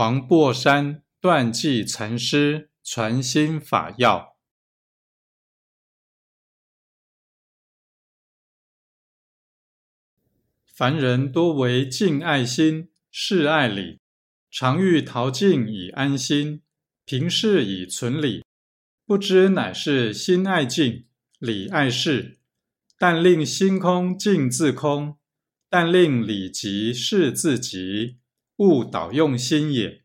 [0.00, 4.34] 黄檗山断际禅师传心法要：
[10.72, 14.00] 凡人多为敬爱心，事爱理，
[14.50, 16.62] 常欲逃境以安心，
[17.04, 18.42] 平事以存理，
[19.04, 21.04] 不知乃是心爱境，
[21.38, 22.38] 理爱事。
[22.96, 25.18] 但令心空，境自空；
[25.68, 28.19] 但令理急，事自急。
[28.60, 30.02] 勿导用心也。